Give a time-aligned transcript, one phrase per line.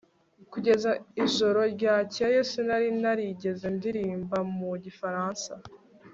[0.51, 0.91] Kugeza
[1.23, 5.51] ijoro ryakeye sinari narigeze ndirimba mu gifaransa